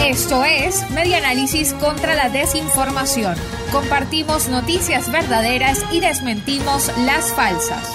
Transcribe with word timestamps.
Esto 0.00 0.44
es 0.44 0.88
Media 0.90 1.18
Análisis 1.18 1.74
contra 1.74 2.14
la 2.14 2.28
Desinformación. 2.28 3.36
Compartimos 3.72 4.48
noticias 4.48 5.10
verdaderas 5.10 5.84
y 5.92 6.00
desmentimos 6.00 6.90
las 7.04 7.34
falsas. 7.34 7.92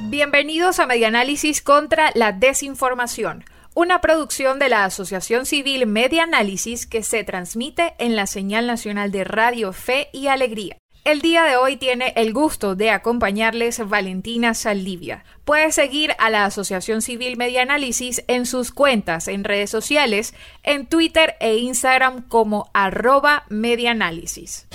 Bienvenidos 0.00 0.80
a 0.80 0.86
Media 0.86 1.08
Análisis 1.08 1.62
contra 1.62 2.10
la 2.14 2.32
Desinformación, 2.32 3.44
una 3.74 4.00
producción 4.00 4.58
de 4.58 4.70
la 4.70 4.84
Asociación 4.84 5.46
Civil 5.46 5.86
Media 5.86 6.24
Análisis 6.24 6.86
que 6.86 7.02
se 7.02 7.22
transmite 7.22 7.94
en 7.98 8.16
la 8.16 8.26
señal 8.26 8.66
nacional 8.66 9.12
de 9.12 9.24
Radio 9.24 9.72
Fe 9.72 10.08
y 10.12 10.26
Alegría. 10.26 10.79
El 11.04 11.22
día 11.22 11.44
de 11.44 11.56
hoy 11.56 11.76
tiene 11.76 12.12
el 12.16 12.34
gusto 12.34 12.74
de 12.74 12.90
acompañarles 12.90 13.88
Valentina 13.88 14.52
Saldivia. 14.52 15.24
Puede 15.46 15.72
seguir 15.72 16.12
a 16.18 16.28
la 16.28 16.44
Asociación 16.44 17.00
Civil 17.00 17.38
Media 17.38 17.62
Análisis 17.62 18.22
en 18.28 18.44
sus 18.44 18.70
cuentas 18.70 19.26
en 19.26 19.44
redes 19.44 19.70
sociales, 19.70 20.34
en 20.62 20.86
Twitter 20.86 21.36
e 21.40 21.56
Instagram 21.56 22.28
como 22.28 22.70
arroba 22.74 23.44
medianálisis. 23.48 24.66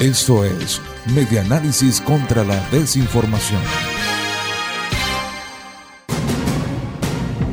Esto 0.00 0.44
es 0.44 0.80
Medianálisis 1.14 2.00
contra 2.00 2.42
la 2.42 2.58
Desinformación. 2.70 3.95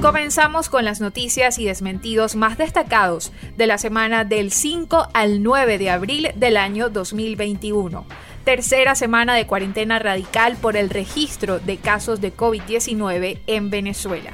Comenzamos 0.04 0.68
con 0.68 0.84
las 0.84 1.00
noticias 1.00 1.58
y 1.60 1.66
desmentidos 1.66 2.36
más 2.36 2.58
destacados 2.58 3.32
de 3.56 3.68
la 3.68 3.78
semana 3.78 4.26
del 4.26 4.52
5 4.52 5.08
al 5.14 5.42
9 5.42 5.78
de 5.78 5.90
abril 5.92 6.32
del 6.36 6.58
año 6.58 6.90
2021. 6.90 8.06
Tercera 8.44 8.96
semana 8.96 9.34
de 9.34 9.48
cuarentena 9.48 10.00
radical 10.00 10.58
por 10.58 10.76
el 10.76 10.90
registro 10.90 11.60
de 11.60 11.78
casos 11.78 12.20
de 12.20 12.36
COVID-19 12.36 13.40
en 13.48 13.70
Venezuela. 13.70 14.34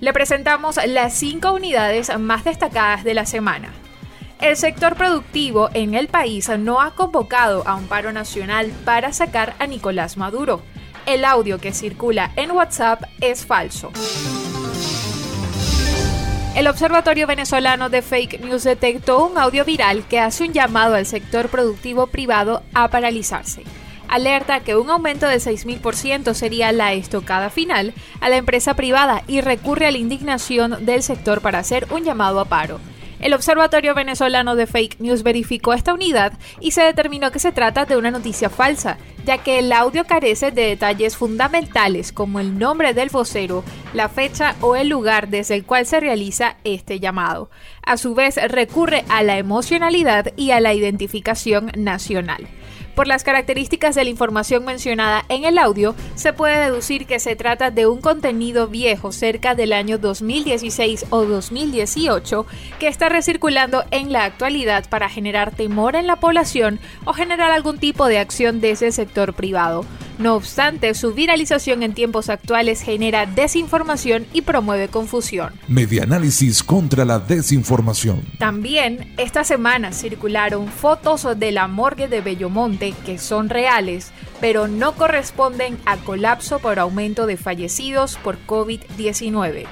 Le 0.00 0.12
presentamos 0.12 0.78
las 0.86 1.14
cinco 1.14 1.54
unidades 1.54 2.14
más 2.18 2.44
destacadas 2.44 3.02
de 3.02 3.14
la 3.14 3.24
semana. 3.24 3.72
El 4.42 4.58
sector 4.58 4.94
productivo 4.94 5.70
en 5.72 5.94
el 5.94 6.08
país 6.08 6.50
no 6.58 6.82
ha 6.82 6.94
convocado 6.94 7.66
a 7.66 7.76
un 7.76 7.86
paro 7.86 8.12
nacional 8.12 8.70
para 8.84 9.14
sacar 9.14 9.54
a 9.58 9.66
Nicolás 9.66 10.18
Maduro. 10.18 10.60
El 11.06 11.24
audio 11.24 11.58
que 11.58 11.72
circula 11.72 12.30
en 12.36 12.50
WhatsApp 12.50 13.04
es 13.22 13.46
falso. 13.46 13.90
El 16.54 16.66
Observatorio 16.66 17.26
Venezolano 17.26 17.88
de 17.88 18.02
Fake 18.02 18.40
News 18.40 18.64
detectó 18.64 19.26
un 19.26 19.38
audio 19.38 19.64
viral 19.64 20.04
que 20.06 20.20
hace 20.20 20.44
un 20.44 20.52
llamado 20.52 20.96
al 20.96 21.06
sector 21.06 21.48
productivo 21.48 22.08
privado 22.08 22.62
a 22.74 22.88
paralizarse. 22.88 23.62
Alerta 24.06 24.60
que 24.60 24.76
un 24.76 24.90
aumento 24.90 25.26
del 25.26 25.40
6.000% 25.40 26.34
sería 26.34 26.70
la 26.72 26.92
estocada 26.92 27.48
final 27.48 27.94
a 28.20 28.28
la 28.28 28.36
empresa 28.36 28.74
privada 28.74 29.22
y 29.26 29.40
recurre 29.40 29.86
a 29.86 29.92
la 29.92 29.96
indignación 29.96 30.84
del 30.84 31.02
sector 31.02 31.40
para 31.40 31.58
hacer 31.58 31.86
un 31.90 32.04
llamado 32.04 32.38
a 32.38 32.44
paro. 32.44 32.80
El 33.22 33.34
Observatorio 33.34 33.94
Venezolano 33.94 34.56
de 34.56 34.66
Fake 34.66 34.98
News 34.98 35.22
verificó 35.22 35.74
esta 35.74 35.94
unidad 35.94 36.32
y 36.58 36.72
se 36.72 36.82
determinó 36.82 37.30
que 37.30 37.38
se 37.38 37.52
trata 37.52 37.84
de 37.84 37.96
una 37.96 38.10
noticia 38.10 38.50
falsa, 38.50 38.98
ya 39.24 39.38
que 39.38 39.60
el 39.60 39.70
audio 39.70 40.04
carece 40.04 40.50
de 40.50 40.66
detalles 40.66 41.16
fundamentales 41.16 42.10
como 42.10 42.40
el 42.40 42.58
nombre 42.58 42.94
del 42.94 43.10
vocero, 43.10 43.62
la 43.94 44.08
fecha 44.08 44.56
o 44.60 44.74
el 44.74 44.88
lugar 44.88 45.28
desde 45.28 45.54
el 45.54 45.64
cual 45.64 45.86
se 45.86 46.00
realiza 46.00 46.56
este 46.64 46.98
llamado. 46.98 47.48
A 47.86 47.96
su 47.96 48.16
vez, 48.16 48.40
recurre 48.50 49.04
a 49.08 49.22
la 49.22 49.38
emocionalidad 49.38 50.32
y 50.36 50.50
a 50.50 50.60
la 50.60 50.74
identificación 50.74 51.70
nacional. 51.76 52.48
Por 52.94 53.06
las 53.06 53.24
características 53.24 53.94
de 53.94 54.04
la 54.04 54.10
información 54.10 54.66
mencionada 54.66 55.24
en 55.30 55.44
el 55.44 55.56
audio, 55.56 55.94
se 56.14 56.34
puede 56.34 56.58
deducir 56.58 57.06
que 57.06 57.20
se 57.20 57.36
trata 57.36 57.70
de 57.70 57.86
un 57.86 58.02
contenido 58.02 58.68
viejo 58.68 59.12
cerca 59.12 59.54
del 59.54 59.72
año 59.72 59.96
2016 59.96 61.06
o 61.08 61.24
2018 61.24 62.46
que 62.78 62.88
está 62.88 63.08
recirculando 63.08 63.84
en 63.90 64.12
la 64.12 64.24
actualidad 64.24 64.88
para 64.90 65.08
generar 65.08 65.54
temor 65.54 65.96
en 65.96 66.06
la 66.06 66.16
población 66.16 66.80
o 67.06 67.14
generar 67.14 67.50
algún 67.50 67.78
tipo 67.78 68.06
de 68.06 68.18
acción 68.18 68.60
desde 68.60 68.88
el 68.88 68.92
sector 68.92 69.32
privado. 69.32 69.86
No 70.22 70.36
obstante, 70.36 70.94
su 70.94 71.14
viralización 71.14 71.82
en 71.82 71.94
tiempos 71.94 72.28
actuales 72.28 72.80
genera 72.80 73.26
desinformación 73.26 74.24
y 74.32 74.42
promueve 74.42 74.86
confusión. 74.86 75.52
Medianálisis 75.66 76.62
contra 76.62 77.04
la 77.04 77.18
desinformación. 77.18 78.22
También 78.38 79.12
esta 79.16 79.42
semana 79.42 79.90
circularon 79.90 80.68
fotos 80.68 81.26
de 81.36 81.50
la 81.50 81.66
morgue 81.66 82.06
de 82.06 82.20
Bellomonte 82.20 82.94
que 83.04 83.18
son 83.18 83.48
reales, 83.48 84.12
pero 84.40 84.68
no 84.68 84.92
corresponden 84.92 85.76
a 85.86 85.96
colapso 85.96 86.60
por 86.60 86.78
aumento 86.78 87.26
de 87.26 87.36
fallecidos 87.36 88.16
por 88.22 88.38
COVID-19. 88.46 89.66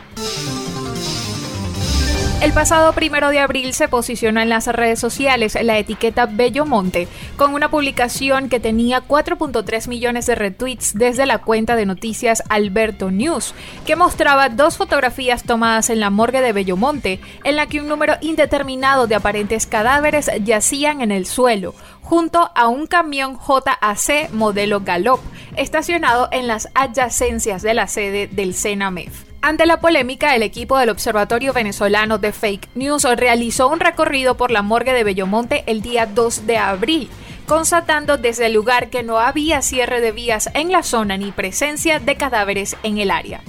El 2.40 2.54
pasado 2.54 2.94
primero 2.94 3.28
de 3.28 3.38
abril 3.38 3.74
se 3.74 3.86
posicionó 3.86 4.40
en 4.40 4.48
las 4.48 4.66
redes 4.66 4.98
sociales 4.98 5.58
la 5.62 5.76
etiqueta 5.76 6.24
Bellomonte 6.24 7.06
con 7.36 7.52
una 7.52 7.70
publicación 7.70 8.48
que 8.48 8.58
tenía 8.58 9.02
4.3 9.06 9.88
millones 9.88 10.24
de 10.24 10.36
retweets 10.36 10.94
desde 10.94 11.26
la 11.26 11.36
cuenta 11.42 11.76
de 11.76 11.84
noticias 11.84 12.42
Alberto 12.48 13.10
News, 13.10 13.54
que 13.84 13.94
mostraba 13.94 14.48
dos 14.48 14.78
fotografías 14.78 15.42
tomadas 15.42 15.90
en 15.90 16.00
la 16.00 16.08
morgue 16.08 16.40
de 16.40 16.54
Bellomonte, 16.54 17.20
en 17.44 17.56
la 17.56 17.66
que 17.66 17.78
un 17.78 17.88
número 17.88 18.14
indeterminado 18.22 19.06
de 19.06 19.16
aparentes 19.16 19.66
cadáveres 19.66 20.30
yacían 20.42 21.02
en 21.02 21.12
el 21.12 21.26
suelo, 21.26 21.74
junto 22.00 22.50
a 22.54 22.68
un 22.68 22.86
camión 22.86 23.36
JAC 23.36 24.30
modelo 24.32 24.80
Galop, 24.80 25.20
estacionado 25.56 26.30
en 26.32 26.46
las 26.46 26.70
adyacencias 26.74 27.60
de 27.60 27.74
la 27.74 27.86
sede 27.86 28.28
del 28.28 28.54
CENAMEF. 28.54 29.29
Ante 29.42 29.64
la 29.64 29.80
polémica, 29.80 30.36
el 30.36 30.42
equipo 30.42 30.76
del 30.76 30.90
Observatorio 30.90 31.54
Venezolano 31.54 32.18
de 32.18 32.30
Fake 32.30 32.68
News 32.74 33.04
realizó 33.16 33.68
un 33.68 33.80
recorrido 33.80 34.36
por 34.36 34.50
la 34.50 34.60
morgue 34.60 34.92
de 34.92 35.02
Bellomonte 35.02 35.64
el 35.66 35.80
día 35.80 36.04
2 36.04 36.46
de 36.46 36.58
abril, 36.58 37.08
constatando 37.46 38.18
desde 38.18 38.46
el 38.46 38.52
lugar 38.52 38.90
que 38.90 39.02
no 39.02 39.18
había 39.18 39.62
cierre 39.62 40.02
de 40.02 40.12
vías 40.12 40.50
en 40.52 40.70
la 40.70 40.82
zona 40.82 41.16
ni 41.16 41.32
presencia 41.32 42.00
de 42.00 42.16
cadáveres 42.16 42.76
en 42.82 42.98
el 42.98 43.10
área. 43.10 43.40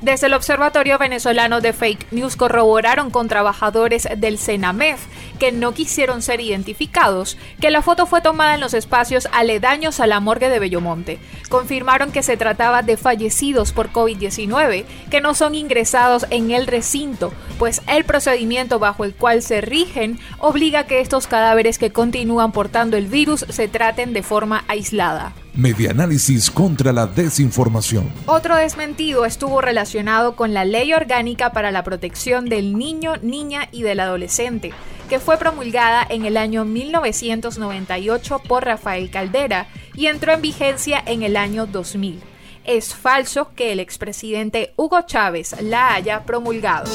Desde 0.00 0.28
el 0.28 0.34
Observatorio 0.34 0.96
Venezolano 0.96 1.60
de 1.60 1.72
Fake 1.72 2.12
News 2.12 2.36
corroboraron 2.36 3.10
con 3.10 3.26
trabajadores 3.26 4.06
del 4.16 4.38
CENAMEF 4.38 5.00
que 5.40 5.50
no 5.50 5.72
quisieron 5.72 6.22
ser 6.22 6.40
identificados 6.40 7.36
que 7.60 7.72
la 7.72 7.82
foto 7.82 8.06
fue 8.06 8.20
tomada 8.20 8.54
en 8.54 8.60
los 8.60 8.74
espacios 8.74 9.28
aledaños 9.32 9.98
a 9.98 10.06
la 10.06 10.20
morgue 10.20 10.50
de 10.50 10.60
Bellomonte. 10.60 11.18
Confirmaron 11.48 12.12
que 12.12 12.22
se 12.22 12.36
trataba 12.36 12.82
de 12.82 12.96
fallecidos 12.96 13.72
por 13.72 13.90
COVID-19 13.90 14.84
que 15.10 15.20
no 15.20 15.34
son 15.34 15.56
ingresados 15.56 16.26
en 16.30 16.52
el 16.52 16.68
recinto, 16.68 17.32
pues 17.58 17.82
el 17.88 18.04
procedimiento 18.04 18.78
bajo 18.78 19.04
el 19.04 19.14
cual 19.14 19.42
se 19.42 19.60
rigen 19.60 20.20
obliga 20.38 20.80
a 20.80 20.86
que 20.86 21.00
estos 21.00 21.26
cadáveres 21.26 21.76
que 21.76 21.90
continúan 21.90 22.52
portando 22.52 22.96
el 22.96 23.08
virus 23.08 23.44
se 23.48 23.66
traten 23.66 24.12
de 24.12 24.22
forma 24.22 24.64
aislada. 24.68 25.32
Medianálisis 25.58 26.52
contra 26.52 26.92
la 26.92 27.08
desinformación. 27.08 28.12
Otro 28.26 28.54
desmentido 28.54 29.24
estuvo 29.24 29.60
relacionado 29.60 30.36
con 30.36 30.54
la 30.54 30.64
Ley 30.64 30.92
Orgánica 30.92 31.50
para 31.50 31.72
la 31.72 31.82
Protección 31.82 32.48
del 32.48 32.78
Niño, 32.78 33.16
Niña 33.22 33.68
y 33.72 33.82
del 33.82 33.98
Adolescente, 33.98 34.72
que 35.08 35.18
fue 35.18 35.36
promulgada 35.36 36.06
en 36.08 36.26
el 36.26 36.36
año 36.36 36.64
1998 36.64 38.38
por 38.46 38.66
Rafael 38.66 39.10
Caldera 39.10 39.66
y 39.94 40.06
entró 40.06 40.32
en 40.32 40.42
vigencia 40.42 41.02
en 41.04 41.24
el 41.24 41.36
año 41.36 41.66
2000. 41.66 42.20
Es 42.62 42.94
falso 42.94 43.50
que 43.56 43.72
el 43.72 43.80
expresidente 43.80 44.74
Hugo 44.76 45.00
Chávez 45.06 45.60
la 45.60 45.92
haya 45.92 46.24
promulgado. 46.24 46.88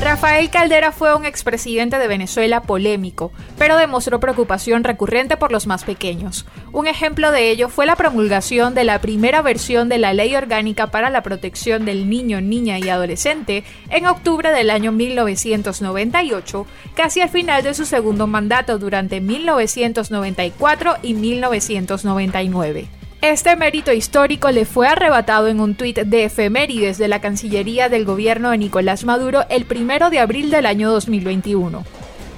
Rafael 0.00 0.50
Caldera 0.50 0.92
fue 0.92 1.14
un 1.14 1.24
expresidente 1.24 1.98
de 1.98 2.08
Venezuela 2.08 2.62
polémico, 2.62 3.32
pero 3.56 3.78
demostró 3.78 4.20
preocupación 4.20 4.84
recurrente 4.84 5.36
por 5.36 5.50
los 5.50 5.66
más 5.66 5.84
pequeños. 5.84 6.44
Un 6.72 6.86
ejemplo 6.86 7.30
de 7.30 7.50
ello 7.50 7.68
fue 7.68 7.86
la 7.86 7.96
promulgación 7.96 8.74
de 8.74 8.84
la 8.84 9.00
primera 9.00 9.40
versión 9.40 9.88
de 9.88 9.98
la 9.98 10.12
Ley 10.12 10.36
Orgánica 10.36 10.88
para 10.88 11.08
la 11.08 11.22
Protección 11.22 11.84
del 11.84 12.10
Niño, 12.10 12.40
Niña 12.40 12.78
y 12.78 12.90
Adolescente 12.90 13.64
en 13.88 14.06
octubre 14.06 14.50
del 14.50 14.70
año 14.70 14.92
1998, 14.92 16.66
casi 16.94 17.20
al 17.20 17.30
final 17.30 17.62
de 17.62 17.74
su 17.74 17.86
segundo 17.86 18.26
mandato 18.26 18.78
durante 18.78 19.20
1994 19.20 20.96
y 21.02 21.14
1999. 21.14 23.03
Este 23.24 23.56
mérito 23.56 23.90
histórico 23.90 24.50
le 24.50 24.66
fue 24.66 24.86
arrebatado 24.86 25.48
en 25.48 25.58
un 25.58 25.76
tuit 25.76 25.98
de 25.98 26.24
efemérides 26.24 26.98
de 26.98 27.08
la 27.08 27.22
Cancillería 27.22 27.88
del 27.88 28.04
gobierno 28.04 28.50
de 28.50 28.58
Nicolás 28.58 29.04
Maduro 29.06 29.46
el 29.48 29.64
1 29.64 30.10
de 30.10 30.18
abril 30.18 30.50
del 30.50 30.66
año 30.66 30.90
2021. 30.90 31.84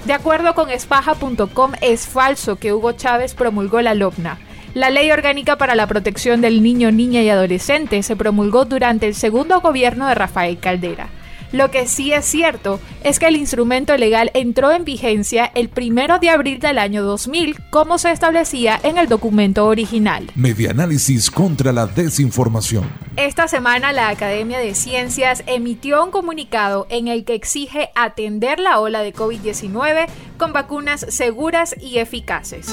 De 0.05 0.13
acuerdo 0.13 0.55
con 0.55 0.69
espaja.com, 0.69 1.73
es 1.81 2.07
falso 2.07 2.55
que 2.55 2.71
Hugo 2.71 2.93
Chávez 2.93 3.33
promulgó 3.33 3.81
la 3.81 3.95
LOPNA. 3.95 4.39
La 4.75 4.89
Ley 4.89 5.11
Orgánica 5.11 5.57
para 5.57 5.75
la 5.75 5.87
Protección 5.87 6.39
del 6.39 6.63
Niño, 6.63 6.89
Niña 6.89 7.21
y 7.21 7.27
Adolescente 7.27 8.01
se 8.01 8.15
promulgó 8.15 8.63
durante 8.63 9.07
el 9.07 9.15
segundo 9.15 9.59
gobierno 9.59 10.07
de 10.07 10.15
Rafael 10.15 10.57
Caldera. 10.57 11.09
Lo 11.51 11.71
que 11.71 11.87
sí 11.87 12.11
es 12.11 12.25
cierto 12.25 12.79
es 13.03 13.19
que 13.19 13.27
el 13.27 13.37
instrumento 13.37 13.95
legal 13.95 14.31
entró 14.33 14.71
en 14.71 14.83
vigencia 14.83 15.45
el 15.55 15.69
primero 15.69 16.19
de 16.19 16.29
abril 16.29 16.59
del 16.59 16.77
año 16.77 17.03
2000, 17.03 17.57
como 17.69 17.97
se 17.97 18.11
establecía 18.11 18.79
en 18.83 18.97
el 18.97 19.07
documento 19.07 19.65
original. 19.65 20.29
Medianálisis 20.35 21.31
contra 21.31 21.71
la 21.71 21.87
desinformación. 21.87 22.89
Esta 23.15 23.47
semana 23.47 23.93
la 23.93 24.09
Academia 24.09 24.59
de 24.59 24.75
Ciencias 24.75 25.43
emitió 25.47 26.03
un 26.03 26.11
comunicado 26.11 26.85
en 26.89 27.07
el 27.07 27.23
que 27.23 27.35
exige 27.35 27.89
atender 27.95 28.59
la 28.59 28.79
ola 28.79 29.01
de 29.01 29.13
COVID-19 29.13 30.07
con 30.37 30.53
vacunas 30.53 31.05
seguras 31.09 31.75
y 31.79 31.99
eficaces. 31.99 32.67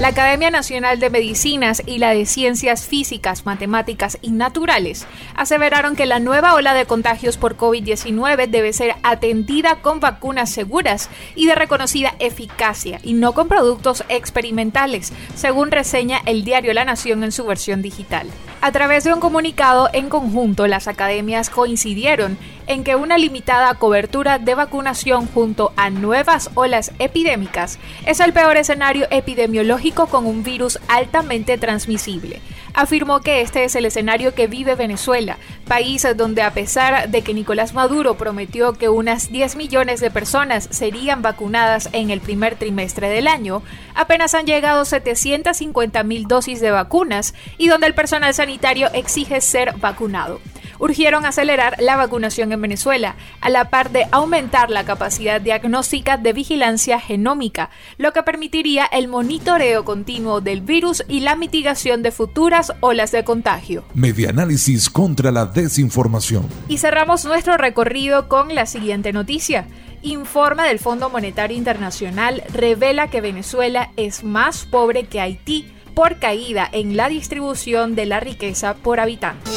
La 0.00 0.08
Academia 0.08 0.50
Nacional 0.50 0.98
de 0.98 1.10
Medicinas 1.10 1.82
y 1.84 1.98
la 1.98 2.14
de 2.14 2.24
Ciencias 2.24 2.86
Físicas, 2.86 3.44
Matemáticas 3.44 4.16
y 4.22 4.30
Naturales 4.30 5.06
aseveraron 5.36 5.94
que 5.94 6.06
la 6.06 6.20
nueva 6.20 6.54
ola 6.54 6.72
de 6.72 6.86
contagios 6.86 7.36
por 7.36 7.58
COVID-19 7.58 8.48
debe 8.48 8.72
ser 8.72 8.94
atendida 9.02 9.82
con 9.82 10.00
vacunas 10.00 10.50
seguras 10.50 11.10
y 11.34 11.44
de 11.44 11.54
reconocida 11.54 12.14
eficacia 12.18 12.98
y 13.02 13.12
no 13.12 13.34
con 13.34 13.48
productos 13.48 14.02
experimentales, 14.08 15.12
según 15.34 15.70
reseña 15.70 16.22
el 16.24 16.44
diario 16.44 16.72
La 16.72 16.86
Nación 16.86 17.22
en 17.22 17.30
su 17.30 17.44
versión 17.44 17.82
digital. 17.82 18.26
A 18.62 18.72
través 18.72 19.04
de 19.04 19.14
un 19.14 19.20
comunicado 19.20 19.88
en 19.94 20.10
conjunto, 20.10 20.66
las 20.66 20.86
academias 20.86 21.48
coincidieron 21.48 22.36
en 22.66 22.84
que 22.84 22.94
una 22.94 23.16
limitada 23.16 23.72
cobertura 23.74 24.38
de 24.38 24.54
vacunación 24.54 25.26
junto 25.28 25.72
a 25.76 25.88
nuevas 25.88 26.50
olas 26.54 26.92
epidémicas 26.98 27.78
es 28.04 28.20
el 28.20 28.34
peor 28.34 28.58
escenario 28.58 29.06
epidemiológico 29.10 30.08
con 30.08 30.26
un 30.26 30.42
virus 30.42 30.78
altamente 30.88 31.56
transmisible. 31.56 32.42
Afirmó 32.74 33.20
que 33.20 33.40
este 33.40 33.64
es 33.64 33.74
el 33.74 33.86
escenario 33.86 34.34
que 34.34 34.46
vive 34.46 34.74
Venezuela, 34.74 35.38
país 35.66 36.06
donde 36.16 36.42
a 36.42 36.52
pesar 36.52 37.10
de 37.10 37.22
que 37.22 37.34
Nicolás 37.34 37.74
Maduro 37.74 38.16
prometió 38.16 38.72
que 38.74 38.88
unas 38.88 39.30
10 39.30 39.56
millones 39.56 40.00
de 40.00 40.10
personas 40.10 40.68
serían 40.70 41.22
vacunadas 41.22 41.88
en 41.92 42.10
el 42.10 42.20
primer 42.20 42.56
trimestre 42.56 43.08
del 43.08 43.28
año, 43.28 43.62
apenas 43.94 44.34
han 44.34 44.46
llegado 44.46 44.84
750 44.84 46.02
mil 46.04 46.26
dosis 46.26 46.60
de 46.60 46.70
vacunas 46.70 47.34
y 47.58 47.68
donde 47.68 47.86
el 47.86 47.94
personal 47.94 48.34
sanitario 48.34 48.88
exige 48.92 49.40
ser 49.40 49.74
vacunado 49.76 50.40
urgieron 50.80 51.24
acelerar 51.24 51.76
la 51.78 51.96
vacunación 51.96 52.52
en 52.52 52.60
Venezuela, 52.60 53.14
a 53.40 53.50
la 53.50 53.70
par 53.70 53.90
de 53.90 54.06
aumentar 54.10 54.70
la 54.70 54.84
capacidad 54.84 55.40
diagnóstica 55.40 56.16
de 56.16 56.32
vigilancia 56.32 56.98
genómica, 56.98 57.70
lo 57.98 58.12
que 58.12 58.22
permitiría 58.22 58.86
el 58.86 59.06
monitoreo 59.06 59.84
continuo 59.84 60.40
del 60.40 60.62
virus 60.62 61.04
y 61.06 61.20
la 61.20 61.36
mitigación 61.36 62.02
de 62.02 62.10
futuras 62.10 62.72
olas 62.80 63.12
de 63.12 63.22
contagio. 63.24 63.84
Medianálisis 63.94 64.90
contra 64.90 65.30
la 65.30 65.46
desinformación. 65.46 66.48
Y 66.68 66.78
cerramos 66.78 67.24
nuestro 67.24 67.56
recorrido 67.56 68.28
con 68.28 68.54
la 68.54 68.66
siguiente 68.66 69.12
noticia. 69.12 69.68
Informe 70.02 70.62
del 70.62 70.78
Fondo 70.78 71.10
Monetario 71.10 71.56
Internacional 71.56 72.42
revela 72.54 73.08
que 73.08 73.20
Venezuela 73.20 73.90
es 73.96 74.24
más 74.24 74.64
pobre 74.64 75.04
que 75.04 75.20
Haití 75.20 75.70
por 75.94 76.18
caída 76.18 76.68
en 76.72 76.96
la 76.96 77.08
distribución 77.08 77.94
de 77.94 78.06
la 78.06 78.20
riqueza 78.20 78.74
por 78.74 79.00
habitante. 79.00 79.50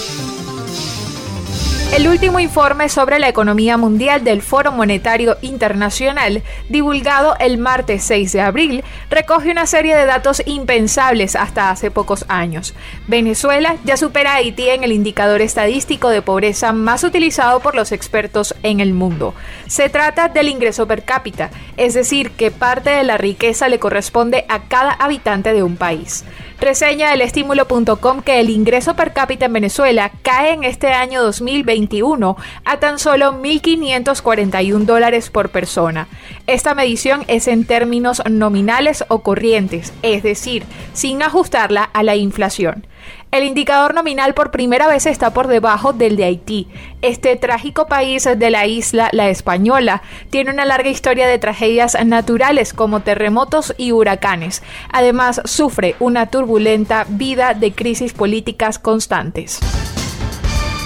El 1.93 2.07
último 2.07 2.39
informe 2.39 2.89
sobre 2.89 3.19
la 3.19 3.29
economía 3.29 3.77
mundial 3.77 4.23
del 4.23 4.41
Foro 4.41 4.71
Monetario 4.71 5.37
Internacional, 5.43 6.41
divulgado 6.67 7.35
el 7.39 7.59
martes 7.59 8.03
6 8.05 8.31
de 8.31 8.41
abril, 8.41 8.83
recoge 9.11 9.51
una 9.51 9.67
serie 9.67 9.95
de 9.95 10.07
datos 10.07 10.41
impensables 10.47 11.35
hasta 11.35 11.69
hace 11.69 11.91
pocos 11.91 12.25
años. 12.29 12.73
Venezuela 13.05 13.75
ya 13.83 13.95
supera 13.95 14.31
a 14.31 14.35
Haití 14.37 14.69
en 14.69 14.83
el 14.83 14.91
indicador 14.91 15.41
estadístico 15.41 16.09
de 16.09 16.23
pobreza 16.23 16.73
más 16.73 17.03
utilizado 17.03 17.59
por 17.59 17.75
los 17.75 17.91
expertos 17.91 18.55
en 18.63 18.79
el 18.79 18.95
mundo. 18.95 19.35
Se 19.67 19.87
trata 19.87 20.29
del 20.29 20.49
ingreso 20.49 20.87
per 20.87 21.05
cápita, 21.05 21.51
es 21.77 21.93
decir, 21.93 22.31
que 22.31 22.49
parte 22.49 22.89
de 22.89 23.03
la 23.03 23.19
riqueza 23.19 23.69
le 23.69 23.77
corresponde 23.77 24.45
a 24.49 24.63
cada 24.63 24.93
habitante 24.93 25.53
de 25.53 25.61
un 25.61 25.77
país. 25.77 26.25
Reseña 26.63 27.13
el 27.13 27.19
estímulo.com 27.19 28.21
que 28.21 28.39
el 28.39 28.49
ingreso 28.49 28.95
per 28.95 29.11
cápita 29.11 29.47
en 29.47 29.53
Venezuela 29.53 30.13
cae 30.21 30.53
en 30.53 30.63
este 30.63 30.93
año 30.93 31.21
2021 31.21 32.37
a 32.63 32.79
tan 32.79 32.99
solo 32.99 33.33
1.541 33.33 34.85
dólares 34.85 35.29
por 35.29 35.49
persona. 35.49 36.07
Esta 36.47 36.73
medición 36.73 37.25
es 37.27 37.49
en 37.49 37.65
términos 37.65 38.21
nominales 38.29 39.03
o 39.09 39.23
corrientes, 39.23 39.91
es 40.03 40.23
decir, 40.23 40.63
sin 40.93 41.21
ajustarla 41.21 41.83
a 41.83 42.01
la 42.01 42.15
inflación. 42.15 42.87
El 43.31 43.43
indicador 43.43 43.95
nominal 43.95 44.33
por 44.33 44.51
primera 44.51 44.87
vez 44.87 45.05
está 45.05 45.33
por 45.33 45.47
debajo 45.47 45.91
del 45.93 46.15
de 46.15 46.25
Haití. 46.25 46.67
Este 47.01 47.35
trágico 47.35 47.87
país 47.87 48.23
de 48.23 48.49
la 48.49 48.67
isla, 48.67 49.09
la 49.11 49.29
española, 49.29 50.03
tiene 50.29 50.51
una 50.51 50.65
larga 50.65 50.89
historia 50.89 51.27
de 51.27 51.39
tragedias 51.39 51.97
naturales 52.05 52.73
como 52.73 53.01
terremotos 53.01 53.73
y 53.77 53.91
huracanes. 53.91 54.61
Además, 54.91 55.41
sufre 55.45 55.95
una 55.99 56.27
turbulenta 56.27 57.05
vida 57.09 57.53
de 57.53 57.73
crisis 57.73 58.13
políticas 58.13 58.77
constantes. 58.79 59.59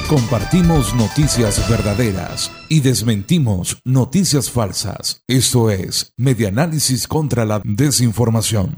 Compartimos 0.07 0.95
noticias 0.95 1.69
verdaderas 1.69 2.49
y 2.69 2.79
desmentimos 2.79 3.77
noticias 3.83 4.49
falsas. 4.49 5.21
Esto 5.27 5.69
es 5.69 6.13
Medianálisis 6.15 7.09
contra 7.09 7.43
la 7.43 7.61
Desinformación. 7.65 8.73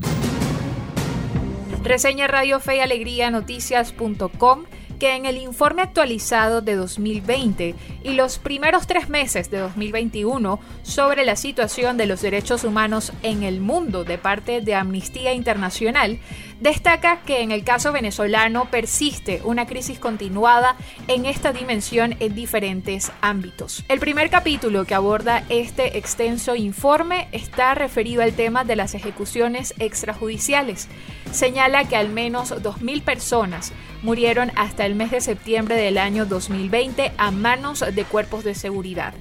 Reseña 1.84 2.28
Radio 2.28 2.60
Fe 2.60 2.78
y 2.78 2.80
Alegría 2.82 3.32
Noticias.com 3.32 4.66
que 5.00 5.16
en 5.16 5.26
el 5.26 5.38
informe 5.38 5.82
actualizado 5.82 6.62
de 6.62 6.76
2020 6.76 7.74
y 8.04 8.14
los 8.14 8.38
primeros 8.38 8.86
tres 8.86 9.08
meses 9.08 9.50
de 9.50 9.60
2021 9.60 10.60
sobre 10.84 11.24
la 11.24 11.38
situación 11.38 11.96
de 11.96 12.06
los 12.06 12.22
derechos 12.22 12.66
humanos 12.66 13.14
en 13.24 13.44
el 13.44 13.62
mundo 13.62 14.04
de 14.04 14.18
parte 14.18 14.60
de 14.60 14.76
Amnistía 14.76 15.34
Internacional, 15.34 16.20
destaca 16.60 17.22
que 17.22 17.42
en 17.42 17.52
el 17.52 17.64
caso 17.64 17.92
venezolano 17.92 18.70
persiste 18.70 19.42
una 19.44 19.66
crisis 19.66 20.00
continuada 20.00 20.76
en 21.08 21.26
esta 21.26 21.54
dimensión 21.54 22.16
en 22.20 22.36
diferentes 22.36 23.12
ámbitos. 23.22 23.84
El 23.88 24.00
primer 24.00 24.30
capítulo 24.30 24.86
que 24.86 24.96
aborda 24.96 25.44
este 25.50 25.98
extenso 25.98 26.56
informe 26.56 27.28
está 27.32 27.76
referido 27.76 28.22
al 28.22 28.34
tema 28.34 28.64
de 28.64 28.76
las 28.76 28.94
ejecuciones 28.94 29.74
extrajudiciales. 29.80 30.88
Señala 31.32 31.86
que 31.86 31.96
al 31.96 32.10
menos 32.10 32.52
2.000 32.52 33.04
personas 33.04 33.72
murieron 34.02 34.52
hasta 34.56 34.86
el 34.86 34.96
mes 34.96 35.12
de 35.12 35.22
septiembre 35.22 35.76
del 35.76 35.98
año 35.98 36.26
2020 36.26 37.12
a 37.18 37.32
manos 37.32 37.84
de 37.94 38.04
cuerpos 38.06 38.44
de 38.44 38.56
seguridad. 38.56 39.14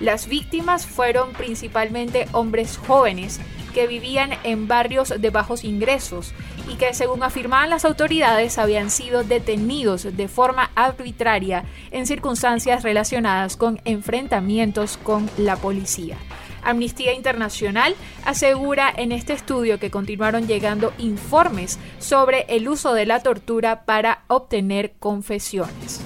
Las 0.00 0.26
víctimas 0.26 0.86
fueron 0.86 1.32
principalmente 1.32 2.26
hombres 2.32 2.76
jóvenes 2.76 3.40
que 3.74 3.86
vivían 3.86 4.30
en 4.44 4.66
barrios 4.66 5.12
de 5.18 5.30
bajos 5.30 5.64
ingresos 5.64 6.32
y 6.72 6.76
que 6.76 6.94
según 6.94 7.22
afirmaban 7.22 7.68
las 7.68 7.84
autoridades 7.84 8.56
habían 8.56 8.90
sido 8.90 9.24
detenidos 9.24 10.16
de 10.16 10.28
forma 10.28 10.70
arbitraria 10.74 11.64
en 11.90 12.06
circunstancias 12.06 12.82
relacionadas 12.82 13.58
con 13.58 13.80
enfrentamientos 13.84 14.96
con 14.96 15.28
la 15.36 15.56
policía. 15.56 16.16
Amnistía 16.62 17.12
Internacional 17.12 17.94
asegura 18.24 18.92
en 18.96 19.12
este 19.12 19.34
estudio 19.34 19.78
que 19.78 19.90
continuaron 19.90 20.46
llegando 20.46 20.92
informes 20.98 21.78
sobre 21.98 22.46
el 22.48 22.68
uso 22.68 22.94
de 22.94 23.06
la 23.06 23.20
tortura 23.20 23.84
para 23.84 24.24
obtener 24.28 24.94
confesiones. 24.98 26.03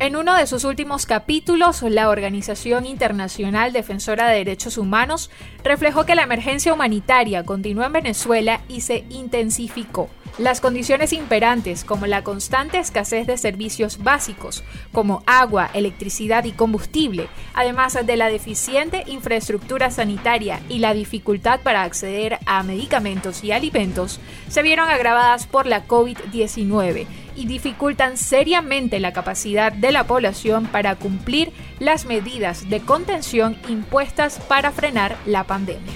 En 0.00 0.14
uno 0.14 0.36
de 0.36 0.46
sus 0.46 0.62
últimos 0.62 1.06
capítulos, 1.06 1.82
la 1.82 2.08
Organización 2.08 2.86
Internacional 2.86 3.72
Defensora 3.72 4.28
de 4.28 4.36
Derechos 4.36 4.78
Humanos 4.78 5.28
reflejó 5.64 6.06
que 6.06 6.14
la 6.14 6.22
emergencia 6.22 6.72
humanitaria 6.72 7.44
continuó 7.44 7.84
en 7.84 7.94
Venezuela 7.94 8.60
y 8.68 8.82
se 8.82 9.04
intensificó. 9.10 10.08
Las 10.38 10.60
condiciones 10.60 11.12
imperantes, 11.12 11.82
como 11.82 12.06
la 12.06 12.22
constante 12.22 12.78
escasez 12.78 13.26
de 13.26 13.36
servicios 13.36 13.98
básicos, 14.00 14.62
como 14.92 15.24
agua, 15.26 15.68
electricidad 15.74 16.44
y 16.44 16.52
combustible, 16.52 17.26
además 17.52 17.98
de 18.06 18.16
la 18.16 18.28
deficiente 18.28 19.02
infraestructura 19.08 19.90
sanitaria 19.90 20.60
y 20.68 20.78
la 20.78 20.94
dificultad 20.94 21.58
para 21.62 21.82
acceder 21.82 22.38
a 22.46 22.62
medicamentos 22.62 23.42
y 23.42 23.50
alimentos, 23.50 24.20
se 24.46 24.62
vieron 24.62 24.88
agravadas 24.88 25.48
por 25.48 25.66
la 25.66 25.88
COVID-19 25.88 27.08
y 27.38 27.46
dificultan 27.46 28.16
seriamente 28.16 28.98
la 28.98 29.12
capacidad 29.12 29.70
de 29.72 29.92
la 29.92 30.02
población 30.04 30.66
para 30.66 30.96
cumplir 30.96 31.52
las 31.78 32.04
medidas 32.04 32.68
de 32.68 32.80
contención 32.80 33.56
impuestas 33.68 34.40
para 34.40 34.72
frenar 34.72 35.16
la 35.24 35.44
pandemia. 35.44 35.92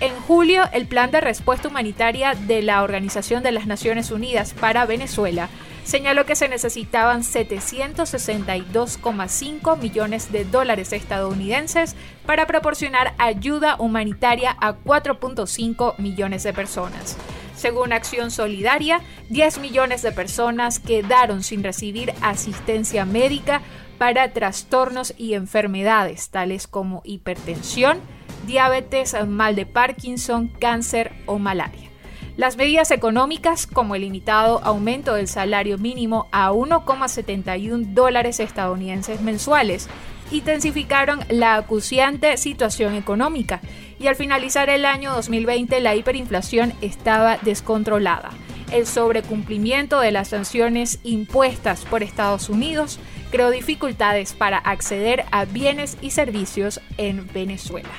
En 0.00 0.12
julio, 0.20 0.64
el 0.74 0.86
Plan 0.86 1.10
de 1.10 1.22
Respuesta 1.22 1.68
Humanitaria 1.68 2.34
de 2.34 2.60
la 2.60 2.82
Organización 2.82 3.42
de 3.42 3.52
las 3.52 3.66
Naciones 3.66 4.10
Unidas 4.10 4.52
para 4.52 4.84
Venezuela 4.84 5.48
señaló 5.84 6.26
que 6.26 6.36
se 6.36 6.50
necesitaban 6.50 7.22
762,5 7.22 9.78
millones 9.78 10.30
de 10.32 10.44
dólares 10.44 10.92
estadounidenses 10.92 11.96
para 12.26 12.46
proporcionar 12.46 13.14
ayuda 13.16 13.76
humanitaria 13.78 14.54
a 14.60 14.74
4.5 14.74 15.98
millones 15.98 16.42
de 16.42 16.52
personas. 16.52 17.16
Según 17.56 17.92
Acción 17.92 18.30
Solidaria, 18.30 19.00
10 19.30 19.58
millones 19.58 20.02
de 20.02 20.12
personas 20.12 20.78
quedaron 20.80 21.42
sin 21.42 21.62
recibir 21.62 22.12
asistencia 22.20 23.04
médica 23.04 23.62
para 23.98 24.32
trastornos 24.32 25.14
y 25.16 25.34
enfermedades 25.34 26.30
tales 26.30 26.66
como 26.66 27.00
hipertensión, 27.04 27.98
diabetes, 28.46 29.16
mal 29.26 29.54
de 29.54 29.66
Parkinson, 29.66 30.48
cáncer 30.48 31.12
o 31.26 31.38
malaria. 31.38 31.90
Las 32.36 32.56
medidas 32.56 32.90
económicas, 32.90 33.68
como 33.68 33.94
el 33.94 34.02
limitado 34.02 34.60
aumento 34.64 35.14
del 35.14 35.28
salario 35.28 35.78
mínimo 35.78 36.26
a 36.32 36.50
1,71 36.50 37.94
dólares 37.94 38.40
estadounidenses 38.40 39.20
mensuales, 39.20 39.88
intensificaron 40.30 41.20
la 41.28 41.56
acuciante 41.56 42.36
situación 42.36 42.94
económica 42.94 43.60
y 43.98 44.06
al 44.06 44.16
finalizar 44.16 44.68
el 44.70 44.84
año 44.84 45.12
2020 45.14 45.80
la 45.80 45.94
hiperinflación 45.94 46.72
estaba 46.80 47.38
descontrolada. 47.38 48.30
El 48.72 48.86
sobrecumplimiento 48.86 50.00
de 50.00 50.10
las 50.10 50.28
sanciones 50.28 50.98
impuestas 51.04 51.84
por 51.84 52.02
Estados 52.02 52.48
Unidos 52.48 52.98
creó 53.30 53.50
dificultades 53.50 54.32
para 54.32 54.58
acceder 54.58 55.24
a 55.30 55.44
bienes 55.44 55.96
y 56.00 56.10
servicios 56.10 56.80
en 56.96 57.28
Venezuela. 57.32 57.90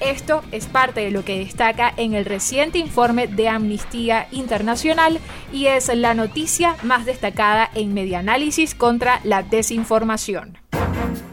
Esto 0.00 0.42
es 0.50 0.66
parte 0.66 1.00
de 1.00 1.10
lo 1.10 1.24
que 1.24 1.38
destaca 1.38 1.92
en 1.96 2.14
el 2.14 2.24
reciente 2.24 2.78
informe 2.78 3.26
de 3.26 3.48
Amnistía 3.48 4.28
Internacional 4.32 5.20
y 5.52 5.66
es 5.66 5.94
la 5.94 6.14
noticia 6.14 6.76
más 6.82 7.04
destacada 7.04 7.70
en 7.74 7.92
Medianálisis 7.92 8.74
contra 8.74 9.20
la 9.24 9.42
desinformación. 9.42 10.58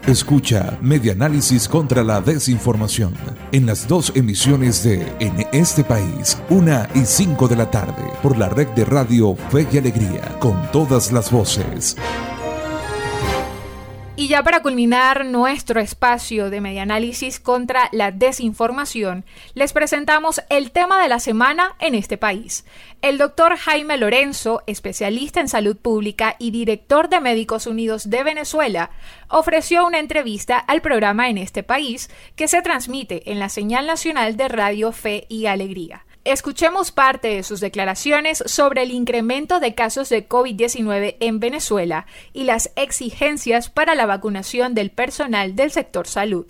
Escucha 0.08 0.78
Medianálisis 0.80 1.68
contra 1.68 2.02
la 2.02 2.22
desinformación 2.22 3.12
en 3.52 3.66
las 3.66 3.86
dos 3.86 4.10
emisiones 4.14 4.82
de 4.82 5.06
En 5.20 5.46
este 5.52 5.84
país, 5.84 6.38
una 6.48 6.88
y 6.94 7.04
cinco 7.04 7.46
de 7.46 7.56
la 7.56 7.70
tarde, 7.70 8.10
por 8.22 8.38
la 8.38 8.48
red 8.48 8.68
de 8.68 8.86
radio 8.86 9.36
Fe 9.50 9.68
y 9.70 9.76
Alegría, 9.76 10.38
con 10.40 10.72
todas 10.72 11.12
las 11.12 11.30
voces. 11.30 11.94
Y 14.18 14.26
ya 14.26 14.42
para 14.42 14.62
culminar 14.62 15.24
nuestro 15.26 15.78
espacio 15.78 16.50
de 16.50 16.60
medianálisis 16.60 17.38
contra 17.38 17.88
la 17.92 18.10
desinformación, 18.10 19.24
les 19.54 19.72
presentamos 19.72 20.42
el 20.50 20.72
tema 20.72 21.00
de 21.00 21.08
la 21.08 21.20
semana 21.20 21.76
en 21.78 21.94
este 21.94 22.18
país. 22.18 22.64
El 23.00 23.16
doctor 23.16 23.56
Jaime 23.56 23.96
Lorenzo, 23.96 24.64
especialista 24.66 25.38
en 25.38 25.46
salud 25.46 25.76
pública 25.76 26.34
y 26.40 26.50
director 26.50 27.08
de 27.08 27.20
Médicos 27.20 27.68
Unidos 27.68 28.10
de 28.10 28.24
Venezuela, 28.24 28.90
ofreció 29.28 29.86
una 29.86 30.00
entrevista 30.00 30.58
al 30.58 30.82
programa 30.82 31.28
en 31.28 31.38
este 31.38 31.62
país 31.62 32.10
que 32.34 32.48
se 32.48 32.60
transmite 32.60 33.30
en 33.30 33.38
la 33.38 33.48
señal 33.48 33.86
nacional 33.86 34.36
de 34.36 34.48
Radio 34.48 34.90
Fe 34.90 35.26
y 35.28 35.46
Alegría. 35.46 36.07
Escuchemos 36.28 36.92
parte 36.92 37.28
de 37.28 37.42
sus 37.42 37.58
declaraciones 37.60 38.42
sobre 38.44 38.82
el 38.82 38.90
incremento 38.90 39.60
de 39.60 39.74
casos 39.74 40.10
de 40.10 40.28
COVID-19 40.28 41.16
en 41.20 41.40
Venezuela 41.40 42.04
y 42.34 42.44
las 42.44 42.70
exigencias 42.76 43.70
para 43.70 43.94
la 43.94 44.04
vacunación 44.04 44.74
del 44.74 44.90
personal 44.90 45.56
del 45.56 45.70
sector 45.70 46.06
salud. 46.06 46.44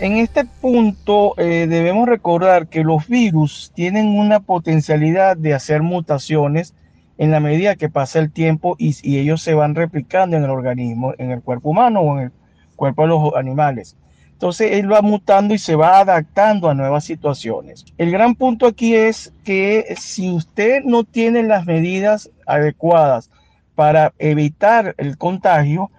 En 0.00 0.16
este 0.16 0.46
punto 0.46 1.34
eh, 1.36 1.66
debemos 1.68 2.08
recordar 2.08 2.68
que 2.68 2.82
los 2.82 3.06
virus 3.08 3.72
tienen 3.74 4.18
una 4.18 4.40
potencialidad 4.40 5.36
de 5.36 5.52
hacer 5.52 5.82
mutaciones 5.82 6.72
en 7.18 7.30
la 7.30 7.40
medida 7.40 7.76
que 7.76 7.90
pasa 7.90 8.20
el 8.20 8.32
tiempo 8.32 8.76
y, 8.78 8.96
y 9.02 9.18
ellos 9.18 9.42
se 9.42 9.52
van 9.52 9.74
replicando 9.74 10.38
en 10.38 10.44
el 10.44 10.50
organismo, 10.50 11.12
en 11.18 11.30
el 11.30 11.42
cuerpo 11.42 11.68
humano 11.68 12.00
o 12.00 12.16
en 12.16 12.24
el 12.24 12.32
cuerpo 12.74 13.02
de 13.02 13.08
los 13.08 13.34
animales. 13.34 13.96
Entonces 14.40 14.72
él 14.72 14.90
va 14.90 15.02
mutando 15.02 15.52
y 15.52 15.58
se 15.58 15.76
va 15.76 15.98
adaptando 15.98 16.70
a 16.70 16.74
nuevas 16.74 17.04
situaciones. 17.04 17.84
El 17.98 18.10
gran 18.10 18.34
punto 18.34 18.66
aquí 18.66 18.96
es 18.96 19.34
que 19.44 19.94
si 19.98 20.30
usted 20.30 20.82
no 20.82 21.04
tiene 21.04 21.42
las 21.42 21.66
medidas 21.66 22.30
adecuadas 22.46 23.28
para 23.74 24.14
evitar 24.18 24.94
el 24.96 25.18
contagio, 25.18 25.90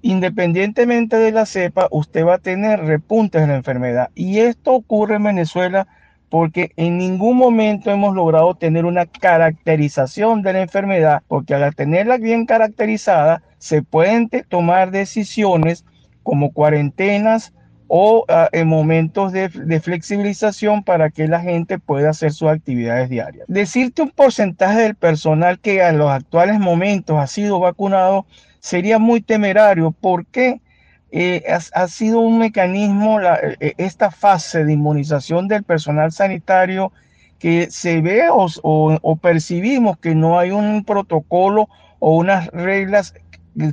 independientemente 0.00 1.18
de 1.18 1.30
la 1.30 1.44
cepa, 1.44 1.88
usted 1.90 2.24
va 2.24 2.36
a 2.36 2.38
tener 2.38 2.80
repuntes 2.80 3.42
de 3.42 3.48
la 3.48 3.56
enfermedad. 3.56 4.08
Y 4.14 4.38
esto 4.38 4.72
ocurre 4.72 5.16
en 5.16 5.24
Venezuela 5.24 5.86
porque 6.30 6.72
en 6.76 6.96
ningún 6.96 7.36
momento 7.36 7.90
hemos 7.90 8.14
logrado 8.14 8.54
tener 8.54 8.86
una 8.86 9.04
caracterización 9.04 10.40
de 10.40 10.54
la 10.54 10.62
enfermedad, 10.62 11.22
porque 11.28 11.54
al 11.54 11.74
tenerla 11.74 12.16
bien 12.16 12.46
caracterizada, 12.46 13.42
se 13.58 13.82
pueden 13.82 14.30
tomar 14.48 14.90
decisiones 14.90 15.84
como 16.22 16.50
cuarentenas, 16.50 17.52
o 17.96 18.24
ah, 18.26 18.48
en 18.50 18.66
momentos 18.66 19.30
de, 19.30 19.48
flexibilización 19.80 20.82
para 20.82 21.10
que 21.10 21.28
la 21.28 21.38
gente 21.38 21.78
pueda 21.78 22.10
hacer 22.10 22.32
sus 22.32 22.48
actividades 22.48 23.08
diarias. 23.08 23.44
Decirte 23.46 24.02
un 24.02 24.10
porcentaje 24.10 24.80
del 24.80 24.96
personal 24.96 25.60
que 25.60 25.80
en 25.80 25.98
los 25.98 26.10
actuales 26.10 26.58
momentos 26.58 27.16
ha 27.20 27.28
sido 27.28 27.60
vacunado 27.60 28.26
sería 28.58 28.98
muy 28.98 29.20
temerario 29.20 29.92
porque 29.92 30.60
eh, 31.12 31.44
ha, 31.72 31.86
sido 31.86 32.18
un 32.18 32.38
mecanismo, 32.38 33.20
eh, 33.20 33.74
esta 33.78 34.10
fase 34.10 34.64
de 34.64 34.72
inmunización 34.72 35.46
del 35.46 35.62
personal 35.62 36.10
sanitario 36.10 36.90
que 37.38 37.70
se 37.70 38.00
ve 38.00 38.24
o 38.28 39.16
percibimos 39.22 39.98
que 39.98 40.16
no 40.16 40.40
hay 40.40 40.50
un 40.50 40.84
protocolo 40.84 41.68
o 42.00 42.16
unas 42.16 42.48
reglas 42.48 43.14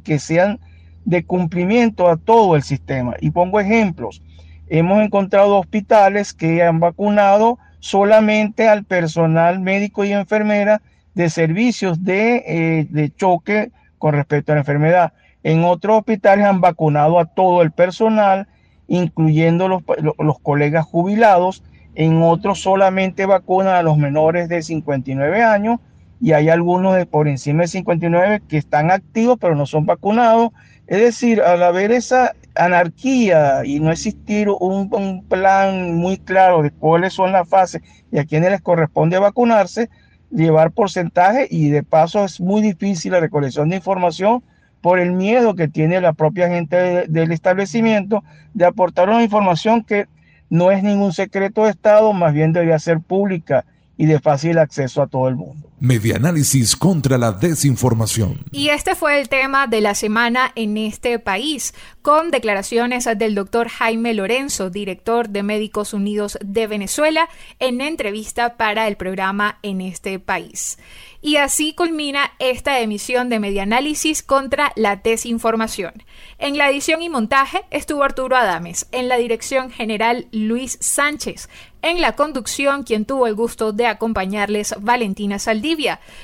que 0.04 0.20
sean 0.20 0.60
de 1.06 1.26
cumplimiento 1.26 2.10
a 2.10 2.18
todo 2.18 2.56
el 2.56 2.64
sistema. 2.64 3.16
Y 3.20 3.32
pongo 3.32 3.60
ejemplos. 3.60 4.22
Hemos 4.68 5.02
encontrado 5.04 5.58
hospitales 5.58 6.34
que 6.34 6.64
han 6.64 6.80
vacunado 6.80 7.60
solamente 7.80 8.70
al 8.70 8.84
personal 8.84 9.60
médico 9.60 10.06
y 10.06 10.14
enfermera 10.14 10.82
de 11.14 11.30
servicios 11.30 12.04
de, 12.04 12.44
eh, 12.48 12.88
de 12.90 13.14
choque 13.14 13.72
con 13.98 14.14
respecto 14.14 14.52
a 14.52 14.56
la 14.56 14.62
enfermedad. 14.62 15.14
En 15.44 15.64
otros 15.64 15.98
hospitales 16.00 16.46
han 16.46 16.62
vacunado 16.62 17.20
a 17.20 17.26
todo 17.26 17.62
el 17.62 17.72
personal, 17.72 18.48
incluyendo 18.88 19.68
los, 19.68 19.82
los 20.20 20.40
colegas 20.40 20.86
jubilados. 20.86 21.64
En 21.96 22.22
otros 22.22 22.62
solamente 22.62 23.26
vacunan 23.26 23.76
a 23.76 23.82
los 23.82 23.98
menores 23.98 24.48
de 24.48 24.62
59 24.62 25.44
años 25.44 25.80
y 26.22 26.34
hay 26.34 26.50
algunos 26.50 26.96
de 26.96 27.06
por 27.06 27.28
encima 27.28 27.64
de 27.64 27.68
59 27.68 28.44
que 28.48 28.58
están 28.58 28.92
activos 28.92 29.38
pero 29.40 29.56
no 29.56 29.66
son 29.66 29.86
vacunados 29.86 30.52
es 30.92 31.00
decir, 31.00 31.42
al 31.42 31.64
haber 31.64 31.94
esa 31.94 32.36
anarquía 32.54 33.64
y 33.64 33.80
no 33.80 33.94
existir 33.94 34.50
un, 34.50 35.24
plan 35.30 35.96
muy 35.96 36.18
claro 36.18 36.64
de 36.64 36.72
cuáles 36.72 37.14
son 37.14 37.32
las 37.32 37.48
fases 37.48 37.82
y 38.12 38.20
a 38.20 38.26
quiénes 38.26 38.52
les 38.52 38.60
corresponde 38.60 39.18
vacunarse, 39.18 39.90
llevar 40.32 40.72
porcentaje 40.72 41.48
y 41.50 41.70
de 41.70 41.84
paso 41.84 42.26
es 42.26 42.42
muy 42.42 42.62
difícil 42.62 43.14
la 43.14 43.22
recolección 43.22 43.70
de 43.70 43.78
información 43.78 44.44
por 44.82 45.00
el 45.00 45.14
miedo 45.14 45.56
que 45.56 45.70
tiene 45.70 46.02
la 46.02 46.12
propia 46.12 46.50
gente 46.50 47.08
del 47.08 47.32
establecimiento 47.32 48.26
de 48.54 48.66
aportar 48.66 49.08
una 49.08 49.24
información 49.24 49.86
que 49.86 50.08
no 50.50 50.72
es 50.72 50.84
ningún 50.84 51.14
secreto 51.14 51.64
de 51.64 51.72
Estado, 51.72 52.12
más 52.12 52.34
bien 52.34 52.52
debería 52.52 52.80
ser 52.80 53.00
pública 53.00 53.64
y 53.96 54.08
de 54.08 54.20
fácil 54.20 54.58
acceso 54.58 55.02
a 55.02 55.08
todo 55.08 55.30
el 55.30 55.38
mundo. 55.38 55.71
Medianálisis 55.84 56.76
contra 56.76 57.18
la 57.18 57.32
desinformación. 57.32 58.46
Y 58.52 58.70
este 58.70 58.94
fue 58.94 59.20
el 59.20 59.30
tema 59.30 59.66
de 59.66 59.82
la 59.82 59.96
semana 59.96 60.52
en 60.54 60.78
este 60.78 61.18
país, 61.18 61.74
con 62.04 62.30
declaraciones 62.30 63.10
del 63.18 63.34
doctor 63.34 63.68
Jaime 63.68 64.14
Lorenzo, 64.14 64.70
director 64.70 65.30
de 65.30 65.42
Médicos 65.42 65.96
Unidos 65.96 66.38
de 66.40 66.68
Venezuela, 66.68 67.28
en 67.58 67.82
entrevista 67.82 68.58
para 68.58 68.88
el 68.88 68.96
programa 68.96 69.58
en 69.64 69.82
este 69.82 70.20
país. 70.20 70.78
Y 71.24 71.38
así 71.38 71.74
culmina 71.74 72.32
esta 72.40 72.80
emisión 72.80 73.30
de 73.30 73.40
Medianálisis 73.40 74.24
contra 74.24 74.74
la 74.76 74.96
desinformación. 74.96 75.94
En 76.40 76.58
la 76.58 76.70
edición 76.70 77.02
y 77.04 77.10
montaje 77.10 77.62
estuvo 77.70 78.04
Arturo 78.04 78.36
Adames, 78.36 78.88
en 78.92 79.08
la 79.08 79.18
dirección 79.18 79.72
general 79.72 80.28
Luis 80.32 80.78
Sánchez, 80.82 81.48
en 81.84 82.02
la 82.02 82.16
conducción 82.16 82.84
quien 82.84 83.06
tuvo 83.06 83.28
el 83.28 83.36
gusto 83.36 83.72
de 83.72 83.86
acompañarles 83.86 84.76
Valentina 84.80 85.38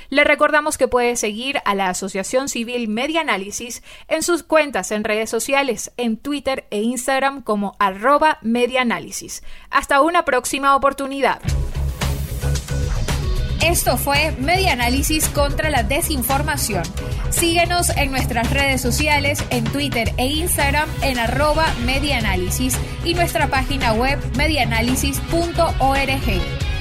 Le 0.09 0.23
recordamos 0.23 0.77
que 0.77 0.87
puede 0.87 1.15
seguir 1.15 1.59
a 1.65 1.75
la 1.75 1.89
Asociación 1.89 2.49
Civil 2.49 2.87
Medianálisis 2.87 3.83
en 4.07 4.23
sus 4.23 4.43
cuentas 4.43 4.91
en 4.91 5.03
redes 5.03 5.29
sociales, 5.29 5.91
en 5.97 6.17
Twitter 6.17 6.65
e 6.69 6.81
Instagram 6.81 7.43
como 7.43 7.75
arroba 7.79 8.39
medianálisis. 8.41 9.43
Hasta 9.69 10.01
una 10.01 10.25
próxima 10.25 10.75
oportunidad. 10.75 11.41
Esto 13.63 13.97
fue 13.97 14.33
Media 14.39 14.73
Análisis 14.73 15.27
contra 15.29 15.69
la 15.69 15.83
Desinformación. 15.83 16.83
Síguenos 17.31 17.89
en 17.89 18.11
nuestras 18.11 18.51
redes 18.51 18.81
sociales, 18.81 19.43
en 19.49 19.63
Twitter 19.65 20.13
e 20.17 20.27
Instagram 20.27 20.89
en 21.01 21.19
arroba 21.19 21.65
medianálisis 21.85 22.77
y 23.03 23.13
nuestra 23.13 23.47
página 23.47 23.93
web 23.93 24.19
medianálisis.org. 24.37 26.76